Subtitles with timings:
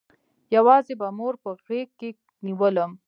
[0.55, 2.09] يوازې به مور په غېږ کښې
[2.45, 2.91] نېولم.